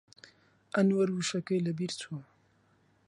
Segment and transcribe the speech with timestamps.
[0.75, 2.19] ئەنوەر وشەکەی لەبیر چوو.